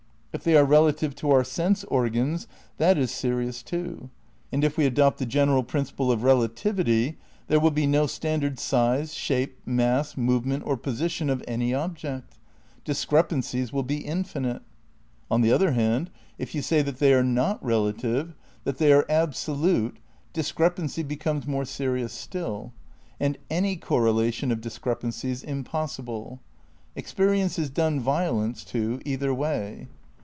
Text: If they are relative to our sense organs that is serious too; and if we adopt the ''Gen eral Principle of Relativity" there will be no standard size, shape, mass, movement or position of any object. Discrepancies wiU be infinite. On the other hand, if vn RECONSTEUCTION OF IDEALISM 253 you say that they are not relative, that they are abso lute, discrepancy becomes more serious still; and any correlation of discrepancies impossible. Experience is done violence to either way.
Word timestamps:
If 0.33 0.45
they 0.45 0.55
are 0.55 0.63
relative 0.63 1.13
to 1.15 1.31
our 1.31 1.43
sense 1.43 1.83
organs 1.83 2.47
that 2.77 2.97
is 2.97 3.11
serious 3.11 3.61
too; 3.61 4.09
and 4.49 4.63
if 4.63 4.77
we 4.77 4.85
adopt 4.85 5.17
the 5.19 5.25
''Gen 5.25 5.49
eral 5.49 5.67
Principle 5.67 6.09
of 6.09 6.23
Relativity" 6.23 7.17
there 7.49 7.59
will 7.59 7.69
be 7.69 7.85
no 7.85 8.07
standard 8.07 8.57
size, 8.57 9.13
shape, 9.13 9.57
mass, 9.67 10.15
movement 10.15 10.63
or 10.65 10.77
position 10.77 11.29
of 11.29 11.43
any 11.49 11.73
object. 11.73 12.39
Discrepancies 12.85 13.71
wiU 13.71 13.85
be 13.85 13.97
infinite. 13.97 14.61
On 15.29 15.41
the 15.41 15.51
other 15.51 15.71
hand, 15.71 16.09
if 16.37 16.53
vn 16.53 16.59
RECONSTEUCTION 16.61 16.77
OF 16.77 16.77
IDEALISM 16.77 16.77
253 16.77 16.77
you 16.77 16.79
say 16.79 16.81
that 16.81 16.99
they 16.99 17.13
are 17.13 17.23
not 17.25 17.63
relative, 18.25 18.35
that 18.63 18.77
they 18.77 18.93
are 18.93 19.03
abso 19.09 19.59
lute, 19.59 19.97
discrepancy 20.31 21.03
becomes 21.03 21.45
more 21.45 21.65
serious 21.65 22.13
still; 22.13 22.71
and 23.19 23.37
any 23.49 23.75
correlation 23.75 24.49
of 24.49 24.61
discrepancies 24.61 25.43
impossible. 25.43 26.39
Experience 26.95 27.59
is 27.59 27.69
done 27.69 27.99
violence 27.99 28.63
to 28.63 29.01
either 29.03 29.33
way. 29.33 29.89